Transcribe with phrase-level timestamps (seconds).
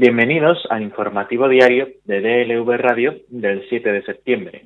[0.00, 4.62] Bienvenidos al informativo diario de DLV Radio del 7 de septiembre.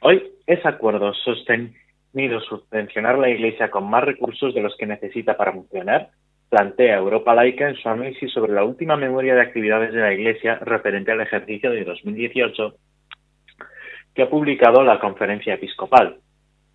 [0.00, 5.52] Hoy es acuerdo sostenido subvencionar la Iglesia con más recursos de los que necesita para
[5.52, 6.10] funcionar,
[6.48, 10.60] plantea Europa Laica en su análisis sobre la última memoria de actividades de la Iglesia
[10.60, 12.72] referente al ejercicio de 2018
[14.14, 16.18] que ha publicado la Conferencia Episcopal.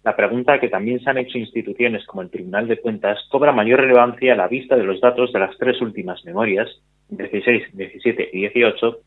[0.04, 3.80] La pregunta que también se han hecho instituciones como el Tribunal de Cuentas cobra mayor
[3.80, 6.68] relevancia a la vista de los datos de las tres últimas memorias
[7.10, 9.00] 16, 17 y 18,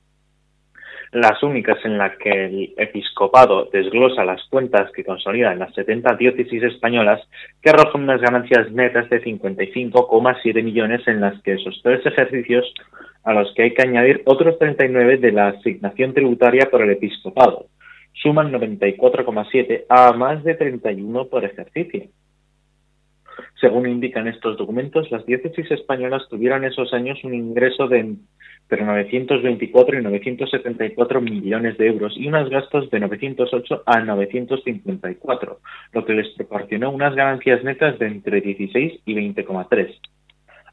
[1.13, 6.63] las únicas en las que el episcopado desglosa las cuentas que consolidan las 70 diócesis
[6.63, 7.21] españolas,
[7.63, 12.73] que arrojan unas ganancias netas de 55,7 millones en las que esos tres ejercicios,
[13.25, 17.67] a los que hay que añadir otros 39 de la asignación tributaria por el episcopado,
[18.23, 22.05] suman 94,7 a más de 31 por ejercicio.
[23.61, 29.99] Según indican estos documentos, las diócesis españolas tuvieron esos años un ingreso de entre 924
[29.99, 35.59] y 974 millones de euros y unos gastos de 908 a 954,
[35.93, 39.99] lo que les proporcionó unas ganancias netas de entre 16 y 20,3.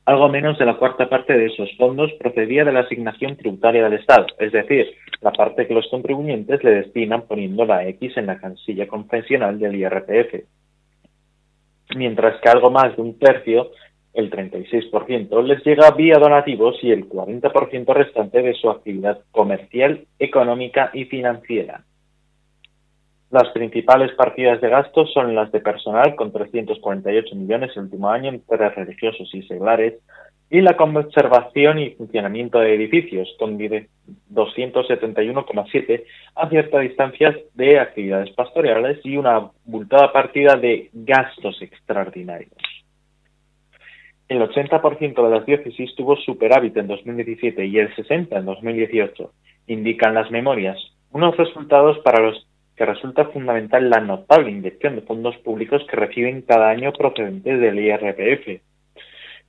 [0.05, 3.99] Algo menos de la cuarta parte de esos fondos procedía de la asignación tributaria del
[3.99, 8.37] Estado, es decir, la parte que los contribuyentes le destinan poniendo la X en la
[8.37, 10.45] cansilla confesional del IRPF
[11.95, 13.71] mientras que algo más de un tercio,
[14.13, 20.89] el 36%, les llega vía donativos y el 40% restante de su actividad comercial, económica
[20.93, 21.83] y financiera.
[23.31, 28.29] Las principales partidas de gastos son las de personal, con 348 millones el último año
[28.29, 29.95] entre religiosos y seglares,
[30.49, 36.03] y la conservación y funcionamiento de edificios, con 271,7
[36.35, 42.53] a cierta distancia de actividades pastorales y una multada partida de gastos extraordinarios.
[44.27, 49.31] El 80% de las diócesis tuvo superávit en 2017 y el 60% en 2018,
[49.67, 50.77] indican las memorias,
[51.11, 56.41] unos resultados para los que resulta fundamental la notable inyección de fondos públicos que reciben
[56.41, 58.61] cada año procedentes del IRPF,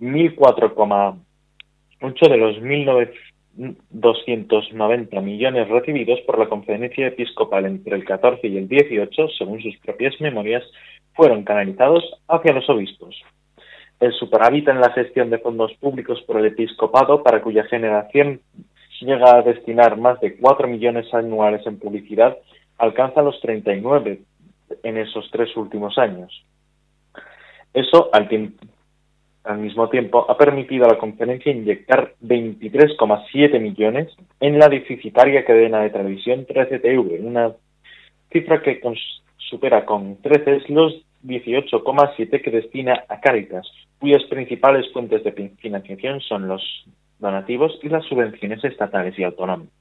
[0.01, 8.69] 1.004,8 de los 1.290 millones recibidos por la Conferencia Episcopal entre el 14 y el
[8.69, 10.63] 18, según sus propias memorias,
[11.15, 13.17] fueron canalizados hacia los obispos.
[13.99, 18.43] El superávit en la gestión de fondos públicos por el episcopado, para cuya generación
[19.01, 22.37] llega a destinar más de 4 millones anuales en publicidad,
[22.79, 24.21] alcanza los 39
[24.83, 26.45] en esos tres últimos años.
[27.73, 28.67] Eso, al tiempo,
[29.47, 34.09] al mismo tiempo, ha permitido a la conferencia inyectar 23,7 millones
[34.41, 37.53] en la deficitaria cadena de televisión 13TV, una
[38.33, 38.81] cifra que
[39.37, 43.67] supera con 13 los 18,7 que destina a Cáritas,
[43.99, 46.63] cuyas principales fuentes de financiación son los
[47.19, 49.73] donativos y las subvenciones estatales y autonómicas.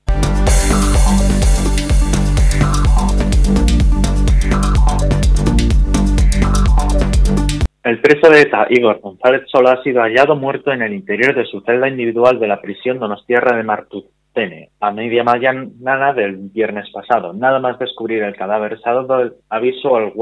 [7.85, 11.45] El preso de ETA, Igor González Sola, ha sido hallado muerto en el interior de
[11.45, 17.33] su celda individual de la prisión Donostierra de Martutene, a media mañana del viernes pasado.
[17.33, 20.13] Nada más descubrir el cadáver, se ha dado el aviso al,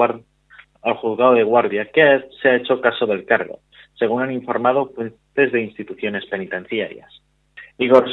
[0.97, 3.59] juzgado de guardia, que se ha hecho caso del cargo,
[3.97, 7.13] según han informado fuentes de instituciones penitenciarias.
[7.77, 8.11] Igor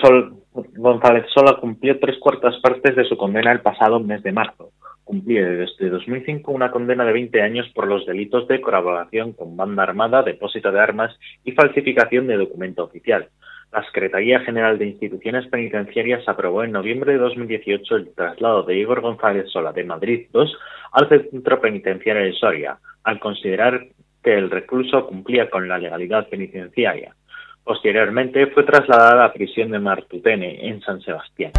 [0.76, 4.70] González Sola cumplió tres cuartas partes de su condena el pasado mes de marzo
[5.10, 9.82] cumplía desde 2005 una condena de 20 años por los delitos de colaboración con banda
[9.82, 13.28] armada, depósito de armas y falsificación de documento oficial.
[13.72, 19.00] La Secretaría General de Instituciones Penitenciarias aprobó en noviembre de 2018 el traslado de Igor
[19.00, 20.44] González Sola de Madrid II
[20.92, 23.88] al Centro Penitenciario de Soria, al considerar
[24.22, 27.16] que el recluso cumplía con la legalidad penitenciaria.
[27.64, 31.50] Posteriormente fue trasladada a la prisión de Martutene, en San Sebastián.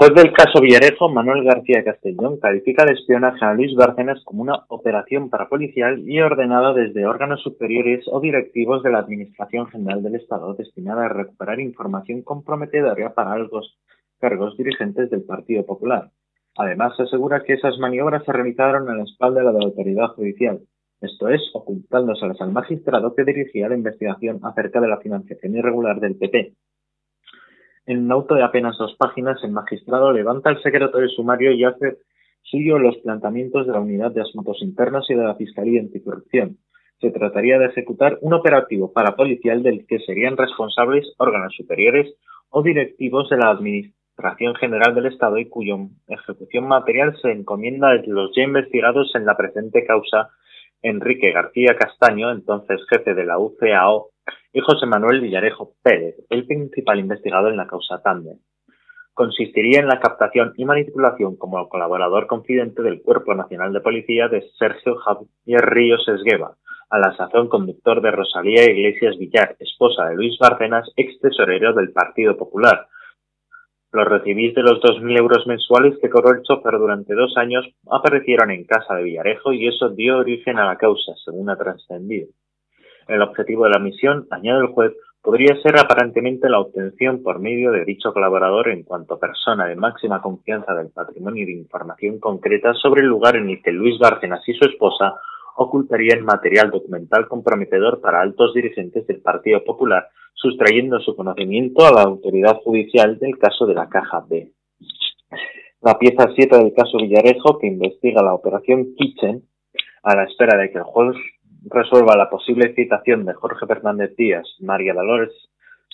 [0.00, 4.64] Juez del caso Villarejo, Manuel García Castellón, califica el espionaje a Luis Bárcenas como una
[4.68, 10.54] operación parapolicial y ordenada desde órganos superiores o directivos de la Administración General del Estado
[10.54, 13.76] destinada a recuperar información comprometedora para los
[14.18, 16.08] cargos dirigentes del Partido Popular.
[16.56, 20.60] Además, se asegura que esas maniobras se realizaron a la espalda de la autoridad judicial,
[21.02, 26.16] esto es, ocultándoselas al magistrado que dirigía la investigación acerca de la financiación irregular del
[26.16, 26.54] PP,
[27.86, 31.64] en un auto de apenas dos páginas, el magistrado levanta el secreto del sumario y
[31.64, 31.98] hace
[32.42, 36.58] suyo los planteamientos de la Unidad de Asuntos Internos y de la Fiscalía Anticorrupción.
[37.00, 42.14] Se trataría de ejecutar un operativo parapolicial del que serían responsables órganos superiores
[42.50, 45.76] o directivos de la Administración General del Estado y cuya
[46.08, 50.30] ejecución material se encomienda a los ya investigados en la presente causa
[50.82, 54.09] Enrique García Castaño, entonces jefe de la UCAO,
[54.52, 58.38] y José Manuel Villarejo Pérez, el principal investigador en la causa Tandem.
[59.14, 64.48] Consistiría en la captación y manipulación como colaborador confidente del Cuerpo Nacional de Policía de
[64.58, 66.56] Sergio Javier Ríos Esgueva,
[66.88, 71.92] a la sazón conductor de Rosalía Iglesias Villar, esposa de Luis Bárcenas, ex tesorero del
[71.92, 72.88] Partido Popular.
[73.92, 78.50] Los recibís de los 2.000 euros mensuales que cobró el chofer durante dos años aparecieron
[78.50, 82.28] en casa de Villarejo y eso dio origen a la causa, según ha trascendido.
[83.10, 87.72] El objetivo de la misión, añade el juez, podría ser aparentemente la obtención por medio
[87.72, 93.02] de dicho colaborador en cuanto persona de máxima confianza del patrimonio de información concreta sobre
[93.02, 95.16] el lugar en el que Luis Bárcenas y su esposa
[95.56, 102.02] ocultarían material documental comprometedor para altos dirigentes del Partido Popular, sustrayendo su conocimiento a la
[102.02, 104.52] autoridad judicial del caso de la Caja B.
[105.82, 109.42] La pieza 7 del caso Villarejo, que investiga la operación Kitchen,
[110.04, 111.16] a la espera de que el juez
[111.64, 115.32] resuelva la posible citación de Jorge Fernández Díaz, María Dolores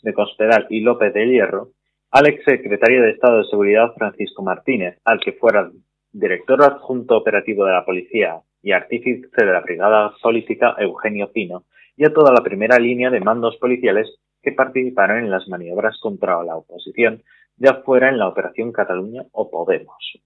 [0.03, 1.71] de Cospedal y López de Hierro,
[2.11, 5.71] al exsecretario de Estado de Seguridad Francisco Martínez, al que fuera
[6.13, 11.65] director adjunto operativo de la policía y artífice de la brigada política Eugenio Pino,
[11.97, 16.43] y a toda la primera línea de mandos policiales que participaron en las maniobras contra
[16.45, 17.23] la oposición,
[17.57, 20.21] ya fuera en la Operación Cataluña o Podemos.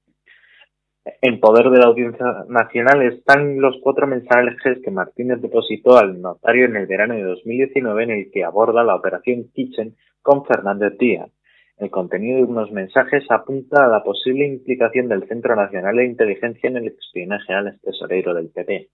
[1.23, 6.67] En poder de la Audiencia Nacional están los cuatro mensajes que Martínez depositó al notario
[6.67, 11.31] en el verano de 2019 en el que aborda la operación Kitchen con Fernández Díaz.
[11.79, 16.69] El contenido de unos mensajes apunta a la posible implicación del Centro Nacional de Inteligencia
[16.69, 18.89] en el espionaje al tesorero del PP.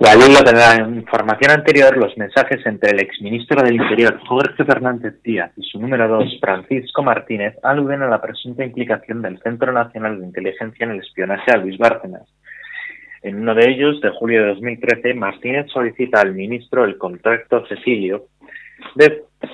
[0.00, 5.22] La ley de la información anterior, los mensajes entre el exministro del Interior, Jorge Fernández
[5.22, 10.18] Díaz, y su número dos, Francisco Martínez, aluden a la presunta implicación del Centro Nacional
[10.18, 12.22] de Inteligencia en el espionaje a Luis Bárcenas.
[13.22, 18.26] En uno de ellos, de julio de 2013, Martínez solicita al ministro el contacto Cecilio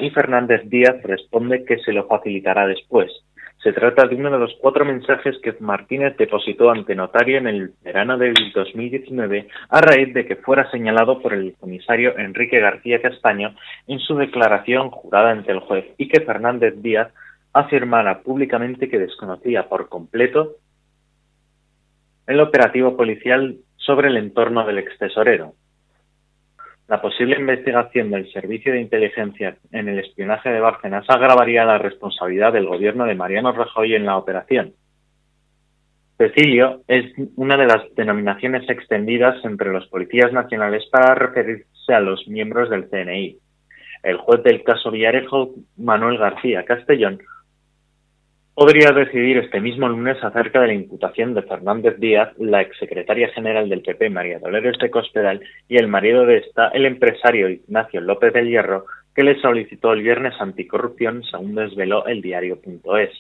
[0.01, 3.13] y Fernández Díaz responde que se lo facilitará después.
[3.63, 7.73] Se trata de uno de los cuatro mensajes que Martínez depositó ante notario en el
[7.83, 13.55] verano del 2019 a raíz de que fuera señalado por el comisario Enrique García Castaño
[13.87, 17.13] en su declaración jurada ante el juez y que Fernández Díaz
[17.53, 20.57] afirmara públicamente que desconocía por completo
[22.27, 25.53] el operativo policial sobre el entorno del excesorero.
[26.91, 32.53] La posible investigación del Servicio de Inteligencia en el espionaje de Bárcenas agravaría la responsabilidad
[32.53, 34.73] del gobierno de Mariano Rajoy en la operación.
[36.19, 42.27] Cecilio es una de las denominaciones extendidas entre los policías nacionales para referirse a los
[42.27, 43.39] miembros del CNI.
[44.03, 47.21] El juez del caso Villarejo, Manuel García Castellón,
[48.55, 53.69] podría decidir este mismo lunes acerca de la imputación de Fernández Díaz, la exsecretaria general
[53.69, 58.33] del PP, María Dolores de Cospedal, y el marido de esta, el empresario Ignacio López
[58.33, 63.11] del Hierro, que le solicitó el viernes anticorrupción, según desveló el diario.es.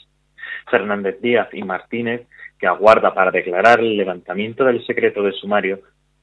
[0.70, 2.26] Fernández Díaz y Martínez,
[2.58, 5.80] que aguarda para declarar el levantamiento del secreto de sumario,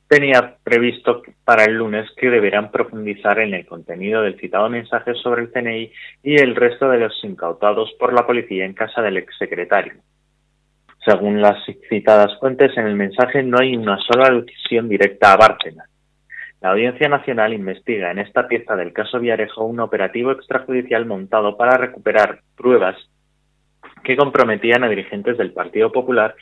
[0.07, 5.43] tenía previsto para el lunes que deberán profundizar en el contenido del citado mensaje sobre
[5.43, 5.91] el CNI
[6.23, 9.93] y el resto de los incautados por la policía en casa del exsecretario.
[11.05, 11.57] Según las
[11.89, 15.89] citadas fuentes, en el mensaje no hay una sola alusión directa a Bárcenas.
[16.59, 21.77] La Audiencia Nacional investiga en esta pieza del caso Viarejo un operativo extrajudicial montado para
[21.77, 22.97] recuperar pruebas
[24.03, 26.35] que comprometían a dirigentes del Partido Popular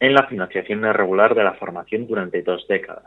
[0.00, 3.04] en la financiación irregular de la formación durante dos décadas.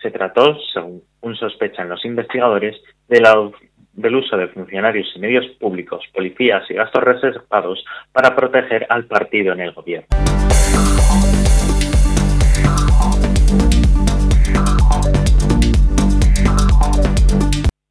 [0.00, 2.76] Se trató, según sospechan los investigadores,
[3.08, 9.52] del uso de funcionarios y medios públicos, policías y gastos reservados para proteger al partido
[9.52, 10.06] en el gobierno.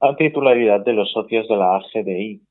[0.00, 2.42] a titularidad de los socios de la AGDI.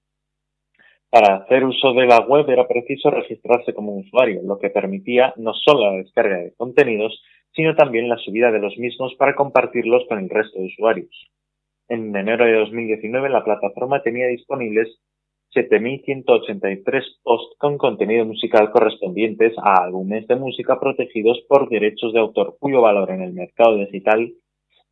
[1.09, 5.53] Para hacer uso de la web era preciso registrarse como usuario, lo que permitía no
[5.53, 10.19] solo la descarga de contenidos, sino también la subida de los mismos para compartirlos con
[10.19, 11.29] el resto de usuarios.
[11.89, 14.99] En enero de 2019 la plataforma tenía disponibles
[15.53, 22.57] 7.183 posts con contenido musical correspondientes a álbumes de música protegidos por derechos de autor
[22.59, 24.33] cuyo valor en el mercado digital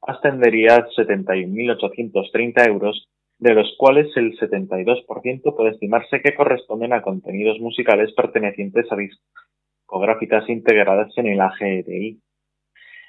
[0.01, 3.07] ascendería a 71.830 euros,
[3.39, 10.47] de los cuales el 72% puede estimarse que corresponden a contenidos musicales pertenecientes a discográficas
[10.49, 12.19] integradas en el AGDI.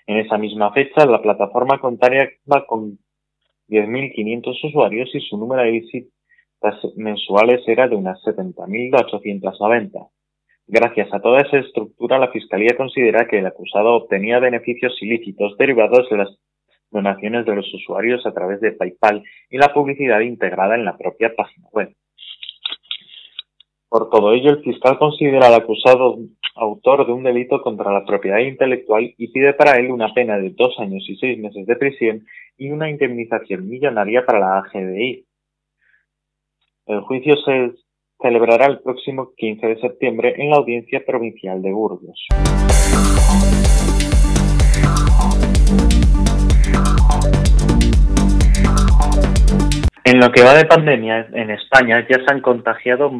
[0.06, 2.30] En esa misma fecha, la plataforma contaría
[2.66, 2.98] con
[3.72, 6.12] 10.500 usuarios y su número de visitas
[6.94, 10.10] mensuales era de unas 70.890.
[10.66, 16.08] Gracias a toda esa estructura, la Fiscalía considera que el acusado obtenía beneficios ilícitos derivados
[16.10, 16.38] de las
[16.90, 21.34] donaciones de los usuarios a través de PayPal y la publicidad integrada en la propia
[21.34, 21.94] página web.
[23.92, 26.16] Por todo ello, el fiscal considera al acusado
[26.56, 30.48] autor de un delito contra la propiedad intelectual y pide para él una pena de
[30.48, 32.24] dos años y seis meses de prisión
[32.56, 35.26] y una indemnización millonaria para la AGDI.
[36.86, 37.72] El juicio se
[38.18, 42.28] celebrará el próximo 15 de septiembre en la Audiencia Provincial de Burgos.
[50.06, 53.10] En lo que va de pandemia, en España ya se han contagiado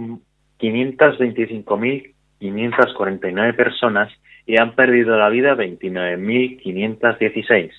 [0.62, 4.12] 525.549 personas
[4.47, 7.73] y han perdido la vida 29.516.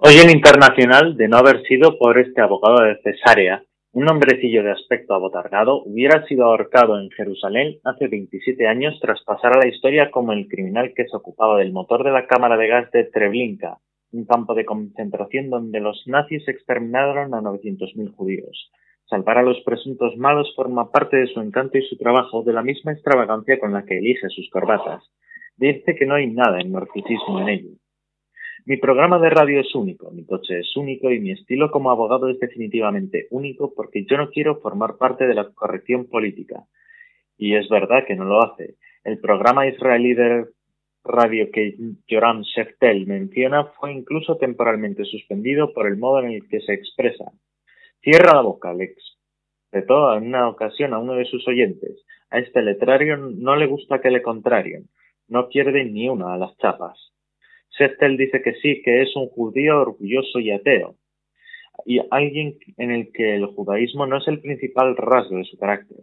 [0.00, 4.70] Hoy en internacional, de no haber sido por este abogado de Cesárea, un hombrecillo de
[4.70, 10.10] aspecto abotargado hubiera sido ahorcado en Jerusalén hace 27 años tras pasar a la historia
[10.10, 13.78] como el criminal que se ocupaba del motor de la cámara de gas de Treblinka,
[14.12, 18.70] un campo de concentración donde los nazis exterminaron a 900.000 judíos.
[19.04, 22.62] Salvar a los presuntos malos forma parte de su encanto y su trabajo de la
[22.62, 25.02] misma extravagancia con la que elige sus corbatas.
[25.56, 27.70] Dice que no hay nada en narcisismo en ello.
[28.66, 32.28] Mi programa de radio es único, mi coche es único y mi estilo como abogado
[32.28, 36.64] es definitivamente único porque yo no quiero formar parte de la corrección política.
[37.38, 38.74] Y es verdad que no lo hace.
[39.04, 40.48] El programa israelí de
[41.08, 41.74] radio que
[42.08, 47.32] Joram Sheftel menciona fue incluso temporalmente suspendido por el modo en el que se expresa.
[48.02, 52.04] Cierra la boca, le expresó en una ocasión a uno de sus oyentes.
[52.30, 54.88] A este letrario no le gusta que le contrarien.
[55.26, 57.12] No pierde ni una a las chapas.
[57.70, 60.96] Seftel dice que sí, que es un judío orgulloso y ateo,
[61.84, 65.98] y alguien en el que el judaísmo no es el principal rasgo de su carácter.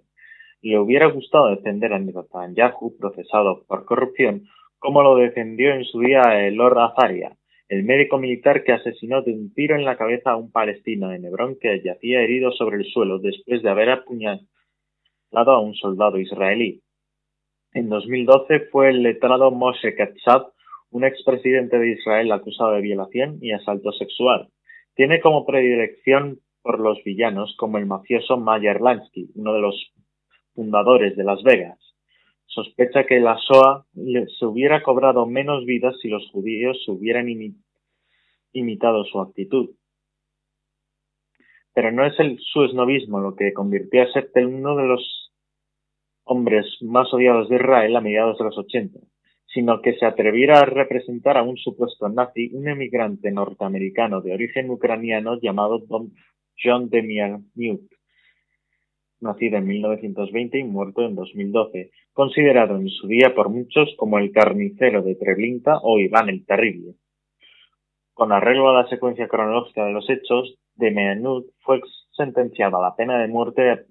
[0.62, 4.48] Le hubiera gustado defender a Netanyahu procesado por corrupción,
[4.86, 7.36] como lo defendió en su día el Lord Azaria,
[7.70, 11.26] el médico militar que asesinó de un tiro en la cabeza a un palestino en
[11.26, 14.46] Hebrón que yacía herido sobre el suelo después de haber apuñalado
[15.32, 16.84] a un soldado israelí.
[17.74, 20.52] En 2012 fue el letrado Moshe Katsav
[20.92, 24.50] un expresidente de Israel acusado de violación y asalto sexual.
[24.94, 29.94] Tiene como predilección por los villanos como el mafioso Mayer Lansky, uno de los
[30.54, 31.95] fundadores de Las Vegas.
[32.46, 37.28] Sospecha que la SOA se hubiera cobrado menos vidas si los judíos hubieran
[38.54, 39.72] imitado su actitud.
[41.74, 45.32] Pero no es el, su esnovismo lo que convirtió a Seth en uno de los
[46.24, 49.00] hombres más odiados de Israel a mediados de los 80
[49.56, 54.70] sino que se atreviera a representar a un supuesto nazi, un emigrante norteamericano de origen
[54.70, 55.82] ucraniano llamado
[56.62, 57.46] John Demianuk,
[59.26, 64.32] nacido en 1920 y muerto en 2012, considerado en su día por muchos como el
[64.32, 66.94] carnicero de Treblinka o Iván el Terrible.
[68.14, 71.82] Con arreglo a la secuencia cronológica de los hechos, Demianuk fue
[72.16, 73.86] sentenciado a la pena de muerte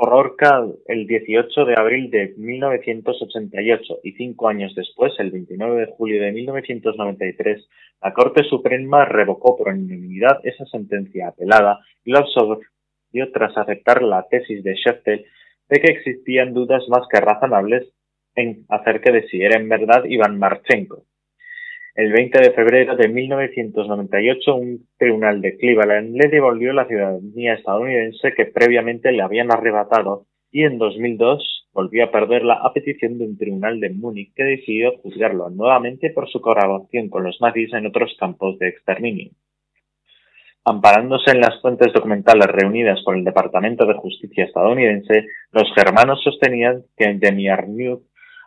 [0.00, 6.22] Horca el 18 de abril de 1988 y cinco años después, el 29 de julio
[6.22, 7.68] de 1993,
[8.00, 12.60] la Corte Suprema revocó por unanimidad esa sentencia apelada y lo absolvió
[13.32, 15.26] tras aceptar la tesis de Scheftel
[15.68, 17.92] de que existían dudas más que razonables
[18.34, 21.04] en acerca de si era en verdad Iván Marchenko,
[21.98, 28.34] el 20 de febrero de 1998, un tribunal de Cleveland le devolvió la ciudadanía estadounidense
[28.36, 33.36] que previamente le habían arrebatado y en 2002 volvió a perderla a petición de un
[33.36, 38.16] tribunal de Múnich que decidió juzgarlo nuevamente por su colaboración con los nazis en otros
[38.16, 39.32] campos de exterminio.
[40.70, 46.82] Amparándose en las fuentes documentales reunidas por el Departamento de Justicia estadounidense, los germanos sostenían
[46.94, 48.02] que Demiarniuk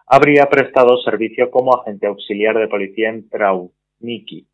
[0.05, 4.45] habría prestado servicio como agente auxiliar de policía en Trauniki,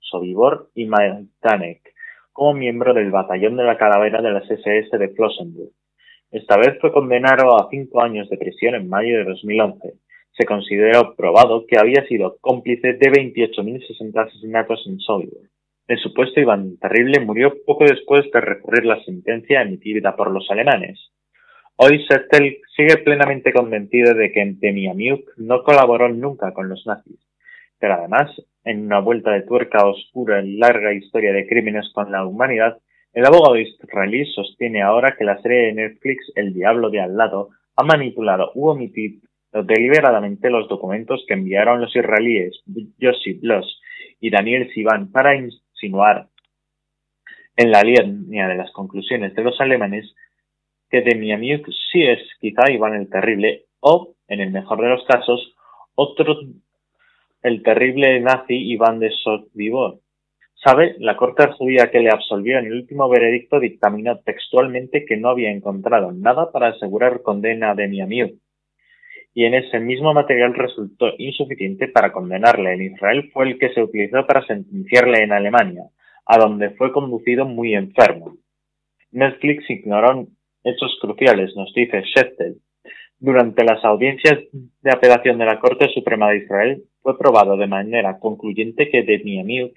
[0.00, 1.94] Sobibor y Majdanek,
[2.32, 5.70] como miembro del batallón de la calavera de las SS de Flossenburg.
[6.32, 9.94] Esta vez fue condenado a cinco años de prisión en mayo de 2011.
[10.36, 15.52] Se consideró probado que había sido cómplice de 28.060 asesinatos en Sobibor.
[15.92, 21.12] El supuesto Iván Terrible murió poco después de recurrir la sentencia emitida por los alemanes.
[21.76, 27.20] Hoy Settel sigue plenamente convencido de que Demianiuk no colaboró nunca con los nazis,
[27.78, 28.30] pero además,
[28.64, 32.78] en una vuelta de tuerca oscura en larga historia de crímenes con la humanidad,
[33.12, 37.50] el abogado israelí sostiene ahora que la serie de Netflix El Diablo de al lado
[37.76, 39.20] ha manipulado u omitido
[39.52, 42.62] deliberadamente los documentos que enviaron los israelíes
[42.96, 43.78] Yossi Bloss
[44.20, 45.36] y Daniel Sivan para
[45.82, 50.14] en la línea de las conclusiones de los alemanes
[50.90, 55.54] que Demianiuk sí es quizá Iván el Terrible o, en el mejor de los casos,
[55.94, 56.38] otro
[57.42, 59.98] el terrible nazi Iván de Sotvivor.
[60.54, 65.30] Sabe, la corte judía que le absolvió en el último veredicto dictaminó textualmente que no
[65.30, 68.36] había encontrado nada para asegurar condena a Demianiuk.
[69.34, 73.82] Y en ese mismo material resultó insuficiente para condenarle en Israel fue el que se
[73.82, 75.84] utilizó para sentenciarle en Alemania,
[76.26, 78.36] a donde fue conducido muy enfermo.
[79.10, 80.26] Netflix ignoró
[80.64, 82.56] hechos cruciales, nos dice Sheftel.
[83.18, 88.18] Durante las audiencias de apelación de la Corte Suprema de Israel, fue probado de manera
[88.18, 89.76] concluyente que Demianiuk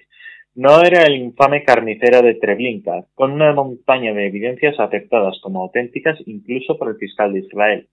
[0.54, 6.18] no era el infame carnicero de Treblinka, con una montaña de evidencias aceptadas como auténticas
[6.26, 7.88] incluso por el fiscal de Israel.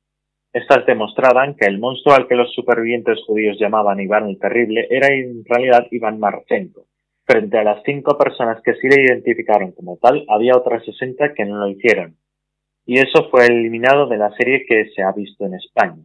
[0.53, 5.07] Estas demostraban que el monstruo al que los supervivientes judíos llamaban Iván el Terrible era
[5.07, 6.85] en realidad Iván Marchenko.
[7.25, 11.45] Frente a las cinco personas que sí le identificaron como tal, había otras sesenta que
[11.45, 12.17] no lo hicieron
[12.85, 16.03] y eso fue eliminado de la serie que se ha visto en España.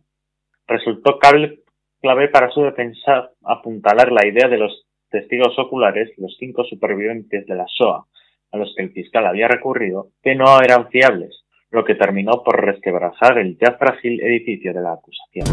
[0.66, 7.46] Resultó clave para su defensa apuntalar la idea de los testigos oculares, los cinco supervivientes
[7.46, 8.06] de la SOA,
[8.52, 12.64] a los que el fiscal había recurrido, que no eran fiables, lo que terminó por
[12.64, 15.46] resquebrajar el ya frágil edificio de la acusación.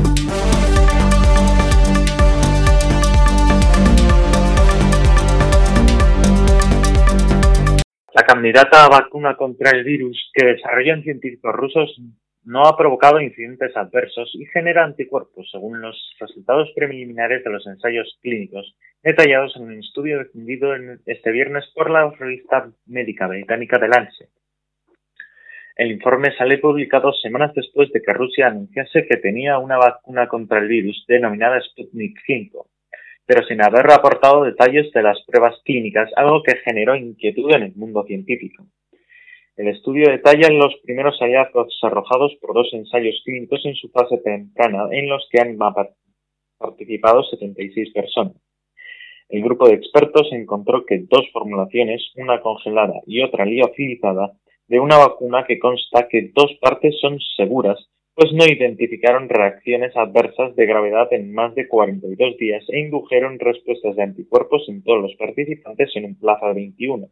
[8.13, 12.01] La candidata a vacuna contra el virus que desarrollan científicos rusos
[12.45, 18.17] no ha provocado incidentes adversos y genera anticuerpos, según los resultados preliminares de los ensayos
[18.21, 20.73] clínicos detallados en un estudio defendido
[21.05, 24.29] este viernes por la revista médica británica The Lancet.
[25.75, 30.59] El informe sale publicado semanas después de que Rusia anunciase que tenía una vacuna contra
[30.59, 32.67] el virus denominada Sputnik 5,
[33.25, 37.75] pero sin haber aportado detalles de las pruebas clínicas, algo que generó inquietud en el
[37.75, 38.65] mundo científico.
[39.57, 44.87] El estudio detalla los primeros hallazgos arrojados por dos ensayos clínicos en su fase temprana,
[44.91, 45.57] en los que han
[46.57, 48.35] participado 76 personas.
[49.27, 54.31] El grupo de expertos encontró que dos formulaciones, una congelada y otra liofilizada,
[54.67, 60.55] de una vacuna que consta que dos partes son seguras pues no identificaron reacciones adversas
[60.55, 65.15] de gravedad en más de 42 días e indujeron respuestas de anticuerpos en todos los
[65.15, 67.09] participantes en un plazo de 21.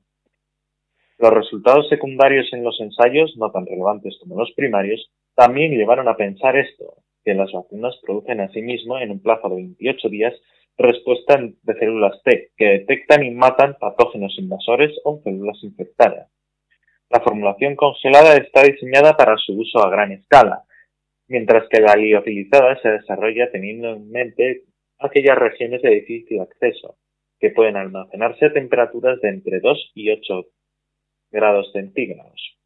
[1.20, 6.16] Los resultados secundarios en los ensayos, no tan relevantes como los primarios, también llevaron a
[6.16, 10.34] pensar esto, que las vacunas producen asimismo en un plazo de 28 días
[10.78, 16.30] respuestas de células T que detectan y matan patógenos invasores o células infectadas.
[17.14, 20.64] La formulación congelada está diseñada para su uso a gran escala,
[21.28, 24.64] mientras que la liofilizada se desarrolla teniendo en mente
[24.98, 26.98] aquellas regiones de difícil acceso,
[27.40, 30.46] que pueden almacenarse a temperaturas de entre 2 y 8
[31.30, 32.58] grados centígrados.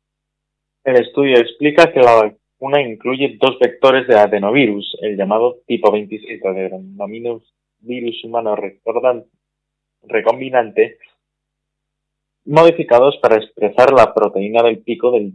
[0.86, 6.42] El estudio explica que la vacuna incluye dos vectores de adenovirus, el llamado tipo 26
[6.46, 8.58] adenovirus humano
[10.04, 11.00] recombinante,
[12.48, 15.34] modificados para expresar la proteína del pico del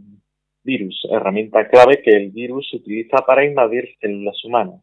[0.63, 4.81] virus, herramienta clave que el virus utiliza para invadir células humanas.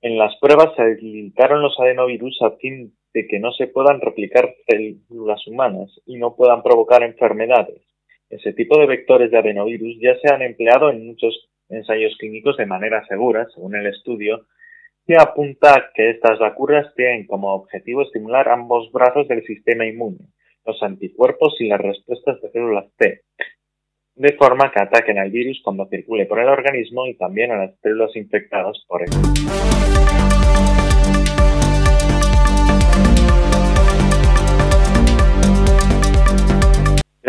[0.00, 4.54] En las pruebas se limitaron los adenovirus a fin de que no se puedan replicar
[4.68, 7.82] células humanas y no puedan provocar enfermedades.
[8.30, 12.66] Ese tipo de vectores de adenovirus ya se han empleado en muchos ensayos clínicos de
[12.66, 14.46] manera segura, según el estudio,
[15.06, 20.18] que apunta que estas vacunas tienen como objetivo estimular ambos brazos del sistema inmune,
[20.64, 23.22] los anticuerpos y las respuestas de células T,
[24.14, 27.78] de forma que ataquen al virus cuando circule por el organismo y también a las
[27.80, 29.10] células infectadas por él.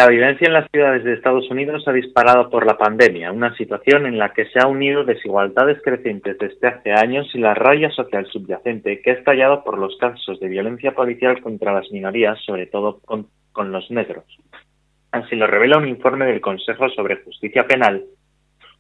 [0.03, 4.05] La violencia en las ciudades de Estados Unidos ha disparado por la pandemia, una situación
[4.05, 8.25] en la que se ha unido desigualdades crecientes desde hace años y la raya social
[8.25, 12.99] subyacente que ha estallado por los casos de violencia policial contra las minorías, sobre todo
[13.05, 14.25] con los negros.
[15.13, 18.03] Así lo revela un informe del Consejo sobre Justicia Penal,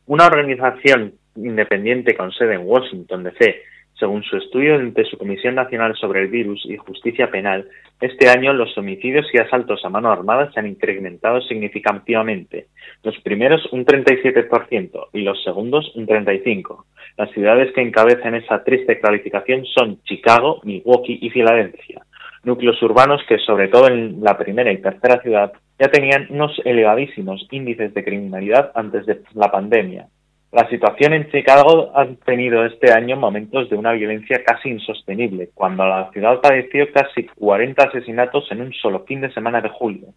[0.07, 3.61] una organización independiente con sede en Washington, D.C.,
[4.03, 7.69] según su estudio de su Comisión Nacional sobre el Virus y Justicia Penal,
[8.01, 12.67] este año los homicidios y asaltos a mano armada se han incrementado significativamente.
[13.01, 16.83] Los primeros un 37% y los segundos un 35%.
[17.17, 22.01] Las ciudades que encabezan esa triste calificación son Chicago, Milwaukee y Filadelfia.
[22.43, 27.47] Núcleos urbanos que, sobre todo en la primera y tercera ciudad, ya tenían unos elevadísimos
[27.51, 30.07] índices de criminalidad antes de la pandemia.
[30.53, 35.83] La situación en Chicago ha tenido este año momentos de una violencia casi insostenible, cuando
[35.83, 40.09] la ciudad padeció casi 40 asesinatos en un solo fin de semana de julio.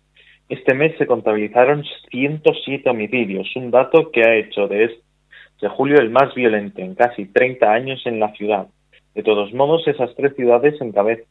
[0.51, 6.11] Este mes se contabilizaron 107 homicidios, un dato que ha hecho de este julio el
[6.11, 8.66] más violento en casi 30 años en la ciudad.
[9.14, 11.25] De todos modos, esas tres ciudades encabezan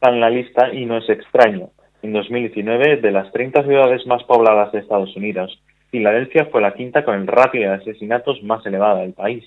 [0.00, 1.72] la lista y no es extraño.
[2.00, 7.04] En 2019, de las 30 ciudades más pobladas de Estados Unidos, Filadelfia fue la quinta
[7.04, 9.44] con el ratio de asesinatos más elevado del país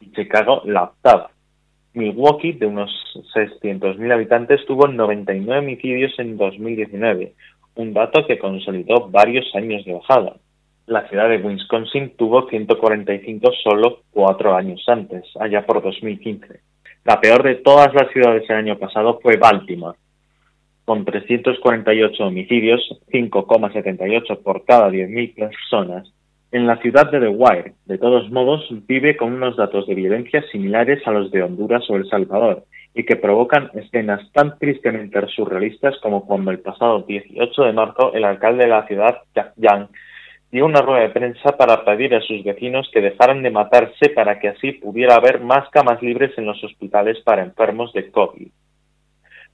[0.00, 1.30] y Chicago la octava.
[1.94, 2.90] Milwaukee, de unos
[3.34, 7.34] 600.000 habitantes, tuvo 99 homicidios en 2019,
[7.76, 10.36] un dato que consolidó varios años de bajada.
[10.86, 16.60] La ciudad de Wisconsin tuvo 145 solo cuatro años antes, allá por 2015.
[17.04, 19.96] La peor de todas las ciudades el año pasado fue Baltimore,
[20.84, 22.80] con 348 homicidios,
[23.12, 26.12] 5,78 por cada 10.000 personas,
[26.54, 30.40] en la ciudad de The Wire, de todos modos, vive con unos datos de violencia
[30.52, 35.96] similares a los de Honduras o El Salvador, y que provocan escenas tan tristemente surrealistas
[36.00, 39.88] como cuando el pasado 18 de marzo el alcalde de la ciudad, Jack Young,
[40.52, 44.38] dio una rueda de prensa para pedir a sus vecinos que dejaran de matarse para
[44.38, 48.46] que así pudiera haber más camas libres en los hospitales para enfermos de COVID.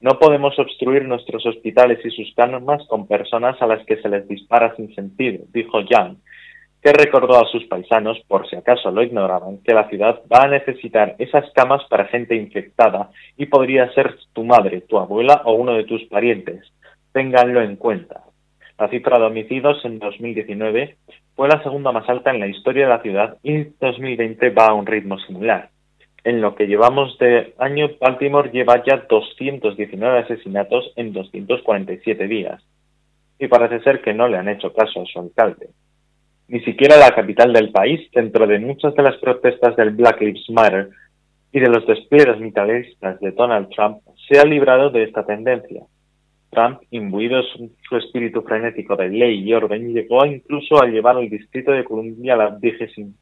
[0.00, 4.26] No podemos obstruir nuestros hospitales y sus camas con personas a las que se les
[4.26, 6.16] dispara sin sentido, dijo Young,
[6.82, 10.48] que recordó a sus paisanos, por si acaso lo ignoraban, que la ciudad va a
[10.48, 15.74] necesitar esas camas para gente infectada y podría ser tu madre, tu abuela o uno
[15.74, 16.64] de tus parientes.
[17.12, 18.22] Ténganlo en cuenta.
[18.78, 20.96] La cifra de homicidios en 2019
[21.36, 24.74] fue la segunda más alta en la historia de la ciudad y 2020 va a
[24.74, 25.68] un ritmo similar.
[26.22, 32.62] En lo que llevamos de año, Baltimore lleva ya 219 asesinatos en 247 días.
[33.38, 35.70] Y parece ser que no le han hecho caso a su alcalde.
[36.48, 40.50] Ni siquiera la capital del país, dentro de muchas de las protestas del Black Lives
[40.50, 40.90] Matter
[41.52, 45.82] y de los despliegues militaristas de Donald Trump, se ha librado de esta tendencia.
[46.50, 51.70] Trump, imbuido su espíritu frenético de ley y orden, llegó incluso a llevar al Distrito
[51.70, 53.12] de Columbia a la vigésima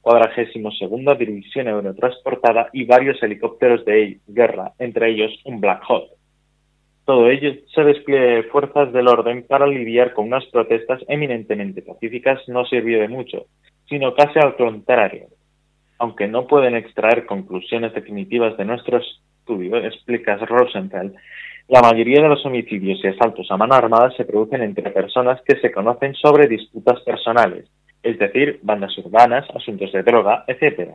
[0.00, 6.10] cuadragésimo segunda división aerotransportada y varios helicópteros de guerra, entre ellos un Black Hawk.
[7.04, 12.40] Todo ello se despliegue de fuerzas del orden para lidiar con unas protestas eminentemente pacíficas
[12.48, 13.46] no sirvió de mucho,
[13.88, 15.26] sino casi al contrario.
[15.98, 21.14] Aunque no pueden extraer conclusiones definitivas de nuestro estudio, explica Rosenthal,
[21.68, 25.56] la mayoría de los homicidios y asaltos a mano armada se producen entre personas que
[25.60, 27.66] se conocen sobre disputas personales,
[28.02, 30.92] es decir, bandas urbanas, asuntos de droga, etc.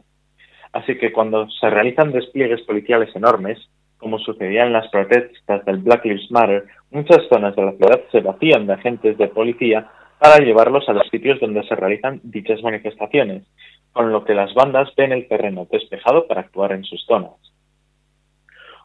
[0.73, 3.59] Así que cuando se realizan despliegues policiales enormes,
[3.97, 8.21] como sucedía en las protestas del Black Lives Matter, muchas zonas de la ciudad se
[8.21, 9.89] vacían de agentes de policía
[10.19, 13.43] para llevarlos a los sitios donde se realizan dichas manifestaciones,
[13.93, 17.33] con lo que las bandas ven el terreno despejado para actuar en sus zonas.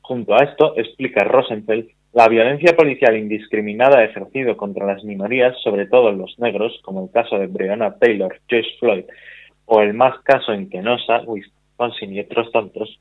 [0.03, 6.11] Junto a esto, explica Rosenfeld, la violencia policial indiscriminada ejercida contra las minorías, sobre todo
[6.11, 9.05] los negros, como el caso de Breonna Taylor, Joyce Floyd,
[9.67, 12.99] o el más caso en Kenosha, Wisconsin y otros tantos,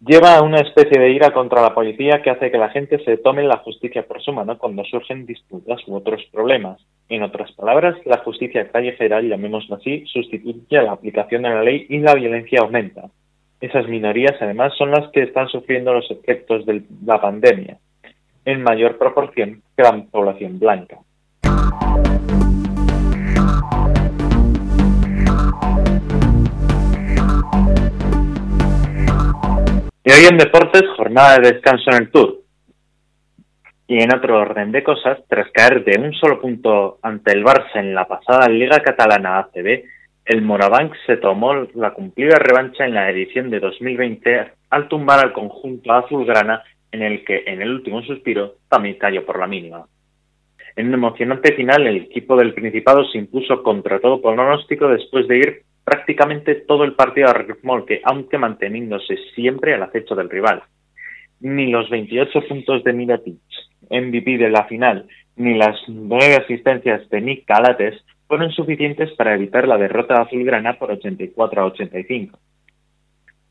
[0.00, 3.18] lleva a una especie de ira contra la policía que hace que la gente se
[3.18, 6.80] tome la justicia por su mano cuando surgen disputas u otros problemas.
[7.10, 11.84] En otras palabras, la justicia callejera, llamémoslo así, sustituye a la aplicación de la ley
[11.90, 13.10] y la violencia aumenta.
[13.60, 17.78] Esas minorías, además, son las que están sufriendo los efectos de la pandemia
[18.46, 20.96] en mayor proporción que la población blanca.
[30.04, 32.36] Y hoy en deportes, jornada de descanso en el Tour.
[33.88, 37.74] Y en otro orden de cosas, tras caer de un solo punto ante el Barça
[37.74, 39.84] en la pasada Liga Catalana ACB,
[40.24, 45.32] el Morabanc se tomó la cumplida revancha en la edición de 2020 al tumbar al
[45.32, 49.86] conjunto azulgrana en el que en el último suspiro también cayó por la mínima.
[50.76, 55.38] En un emocionante final, el equipo del Principado se impuso contra todo pronóstico después de
[55.38, 60.62] ir prácticamente todo el partido a remolque, aunque manteniéndose siempre al acecho del rival.
[61.40, 63.38] Ni los 28 puntos de Mirotic,
[63.90, 69.68] MVP de la final, ni las nueve asistencias de Nick Calates fueron suficientes para evitar
[69.68, 72.38] la derrota azulgrana por 84 a 85.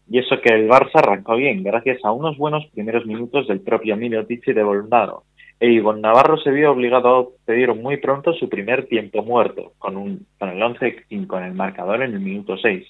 [0.10, 3.98] Y eso que el Barça arrancó bien, gracias a unos buenos primeros minutos del propio
[3.98, 5.24] Mirotic y de Volnado.
[5.60, 9.96] E Ivonne Navarro se vio obligado a pedir muy pronto su primer tiempo muerto, con,
[9.96, 12.86] un, con el 11-5 en el marcador en el minuto 6.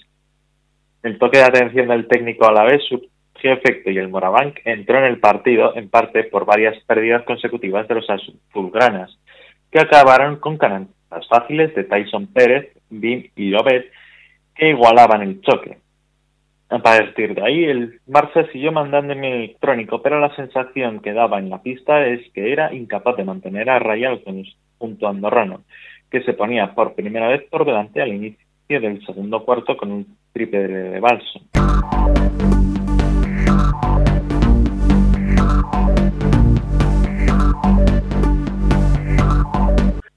[1.04, 4.98] El toque de atención del técnico a la vez surgió efecto y el Morabank entró
[4.98, 9.16] en el partido en parte por varias pérdidas consecutivas de los azulgranas,
[9.72, 13.86] que acabaron con canastas fáciles de Tyson Pérez, Bim y Robert,
[14.56, 15.78] que igualaban el choque.
[16.70, 21.14] A partir de ahí, el Barça siguió mandando en el electrónico, pero la sensación que
[21.14, 25.62] daba en la pista es que era incapaz de mantener a raya al conjunto andorrano,
[26.10, 30.18] que se ponía por primera vez por delante al inicio del segundo cuarto con un
[30.34, 31.40] triple de balso.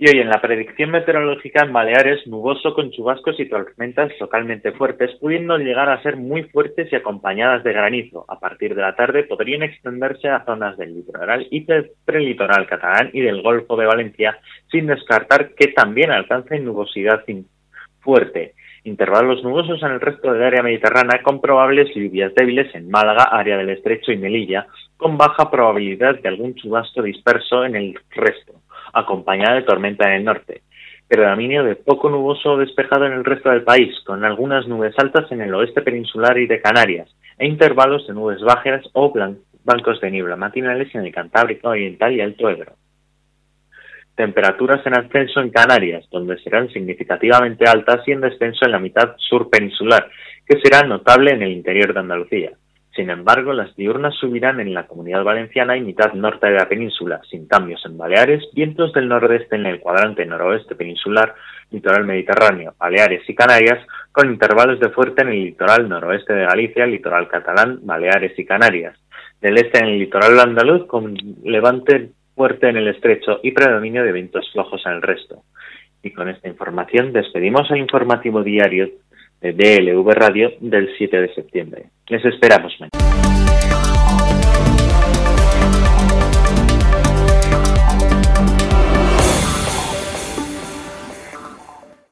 [0.00, 5.10] Y hoy en la predicción meteorológica en Baleares, nuboso con chubascos y tormentas localmente fuertes,
[5.20, 8.24] pudiendo llegar a ser muy fuertes y acompañadas de granizo.
[8.28, 13.10] A partir de la tarde podrían extenderse a zonas del litoral y del prelitoral catalán
[13.12, 14.38] y del Golfo de Valencia,
[14.70, 17.24] sin descartar que también alcancen nubosidad
[17.98, 18.54] fuerte.
[18.84, 23.56] Intervalos nubosos en el resto del área mediterránea con probables lluvias débiles en Málaga, área
[23.56, 28.54] del Estrecho y Melilla, con baja probabilidad de algún chubasco disperso en el resto
[28.92, 30.62] acompañada de tormenta en el norte.
[31.08, 35.40] Predominio de poco nuboso despejado en el resto del país, con algunas nubes altas en
[35.40, 39.12] el oeste peninsular y de Canarias, e intervalos de nubes bajas o
[39.64, 42.72] bancos de niebla matinales en el Cantábrico Oriental y Alto Ebro.
[44.14, 49.14] Temperaturas en ascenso en Canarias, donde serán significativamente altas y en descenso en la mitad
[49.16, 50.10] sur peninsular,
[50.44, 52.50] que será notable en el interior de Andalucía.
[52.98, 57.20] Sin embargo, las diurnas subirán en la comunidad valenciana y mitad norte de la península,
[57.30, 61.32] sin cambios en Baleares, vientos del nordeste en el cuadrante noroeste peninsular,
[61.70, 66.86] litoral mediterráneo, Baleares y Canarias, con intervalos de fuerte en el litoral noroeste de Galicia,
[66.86, 68.98] litoral catalán, Baleares y Canarias.
[69.40, 74.10] Del este en el litoral andaluz, con levante fuerte en el estrecho y predominio de
[74.10, 75.44] vientos flojos en el resto.
[76.02, 78.90] Y con esta información despedimos el informativo diario
[79.40, 81.84] DLV Radio del 7 de septiembre.
[82.08, 83.97] Les esperamos mañana.